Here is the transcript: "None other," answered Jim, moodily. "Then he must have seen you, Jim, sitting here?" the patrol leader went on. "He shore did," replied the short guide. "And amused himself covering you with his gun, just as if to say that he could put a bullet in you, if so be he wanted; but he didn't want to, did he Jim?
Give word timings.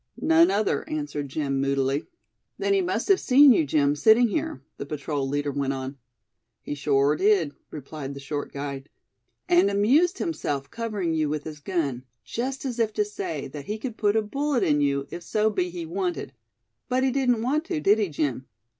"None 0.19 0.49
other," 0.49 0.89
answered 0.89 1.29
Jim, 1.29 1.61
moodily. 1.61 2.07
"Then 2.57 2.73
he 2.73 2.81
must 2.81 3.07
have 3.07 3.19
seen 3.19 3.53
you, 3.53 3.67
Jim, 3.67 3.95
sitting 3.95 4.29
here?" 4.29 4.63
the 4.77 4.85
patrol 4.87 5.29
leader 5.29 5.51
went 5.51 5.73
on. 5.73 5.99
"He 6.63 6.73
shore 6.73 7.15
did," 7.15 7.51
replied 7.69 8.15
the 8.15 8.19
short 8.19 8.51
guide. 8.51 8.89
"And 9.47 9.69
amused 9.69 10.17
himself 10.17 10.71
covering 10.71 11.13
you 11.13 11.29
with 11.29 11.43
his 11.43 11.59
gun, 11.59 12.03
just 12.23 12.65
as 12.65 12.79
if 12.79 12.93
to 12.93 13.05
say 13.05 13.47
that 13.49 13.65
he 13.65 13.77
could 13.77 13.95
put 13.95 14.15
a 14.15 14.23
bullet 14.23 14.63
in 14.63 14.81
you, 14.81 15.05
if 15.11 15.21
so 15.21 15.51
be 15.51 15.69
he 15.69 15.85
wanted; 15.85 16.33
but 16.89 17.03
he 17.03 17.11
didn't 17.11 17.43
want 17.43 17.63
to, 17.65 17.79
did 17.79 17.99
he 17.99 18.09
Jim? 18.09 18.47